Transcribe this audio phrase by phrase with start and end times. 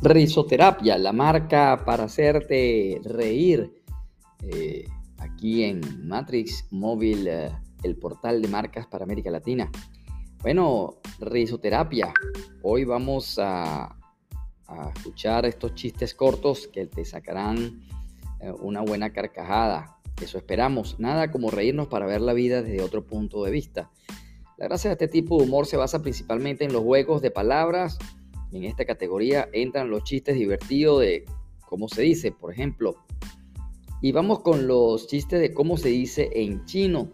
[0.00, 3.82] Risoterapia, la marca para hacerte reír.
[4.44, 4.86] Eh,
[5.18, 7.50] aquí en Matrix Móvil, eh,
[7.82, 9.68] el portal de marcas para América Latina.
[10.40, 12.12] Bueno, risoterapia.
[12.62, 13.96] Hoy vamos a,
[14.94, 17.80] escuchar estos chistes cortos que te sacarán
[18.40, 19.96] eh, una buena carcajada.
[20.22, 21.00] Eso esperamos.
[21.00, 23.90] Nada como reírnos para ver la vida desde otro punto de vista.
[24.58, 27.98] La gracia de este tipo de humor se basa principalmente en los juegos de palabras
[28.52, 31.24] en esta categoría entran los chistes divertidos de
[31.66, 32.96] cómo se dice, por ejemplo.
[34.00, 37.08] Y vamos con los chistes de cómo se dice en chino.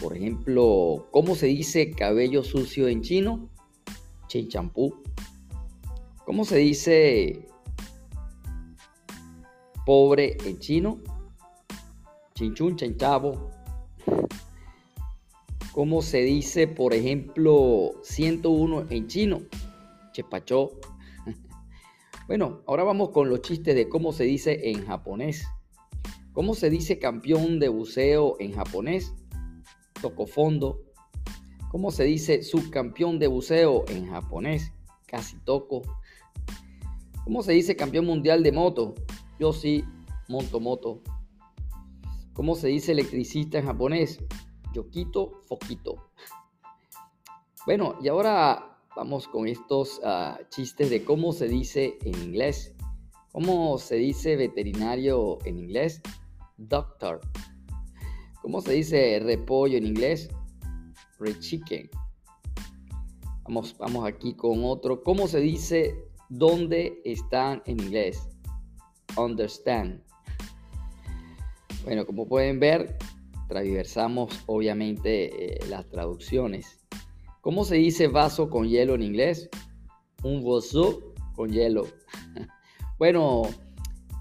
[0.00, 3.48] Por ejemplo, ¿cómo se dice cabello sucio en chino?
[4.28, 4.94] Chin champú.
[6.24, 7.48] ¿Cómo se dice
[9.84, 11.00] pobre en chino?
[12.34, 13.50] Chinchun chavo.
[15.72, 19.42] ¿Cómo se dice, por ejemplo, 101 en chino?
[20.12, 20.78] Chepachó.
[22.26, 25.46] bueno, ahora vamos con los chistes de cómo se dice en japonés.
[26.32, 29.12] ¿Cómo se dice campeón de buceo en japonés?
[30.00, 30.80] Toco fondo.
[31.70, 34.72] ¿Cómo se dice subcampeón de buceo en japonés?
[35.06, 35.82] Casi toco.
[37.24, 38.94] ¿Cómo se dice campeón mundial de moto?
[39.38, 39.84] Yo sí,
[40.28, 41.02] monto moto.
[42.32, 44.18] ¿Cómo se dice electricista en japonés?
[44.72, 46.10] Yo quito foquito.
[47.66, 52.74] Bueno, y ahora vamos con estos ah, chistes de cómo se dice en inglés.
[53.32, 56.02] ¿Cómo se dice veterinario en inglés?
[56.56, 57.20] Doctor.
[58.42, 60.28] ¿Cómo se dice repollo en inglés?
[61.18, 61.90] Rechicken.
[63.44, 65.02] Vamos, vamos aquí con otro.
[65.02, 65.94] ¿Cómo se dice
[66.28, 68.28] dónde están en inglés?
[69.16, 70.02] Understand.
[71.84, 72.98] Bueno, como pueden ver,
[73.48, 76.79] transversamos obviamente eh, las traducciones.
[77.40, 79.48] ¿Cómo se dice vaso con hielo en inglés?
[80.22, 81.86] Un vaso con hielo.
[82.98, 83.42] bueno,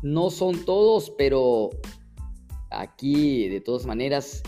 [0.01, 1.69] no son todos, pero
[2.69, 4.41] aquí de todas maneras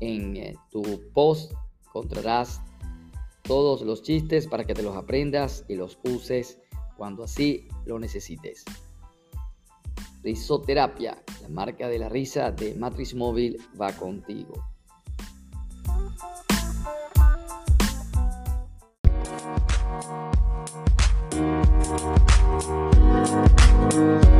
[0.00, 0.82] en eh, tu
[1.14, 1.52] post
[1.86, 2.60] encontrarás
[3.42, 6.60] todos los chistes para que te los aprendas y los uses
[6.98, 8.64] cuando así lo necesites.
[10.22, 14.62] Risoterapia, la marca de la risa de Matrix Móvil va contigo.
[20.00, 20.32] Thank
[24.24, 24.37] you.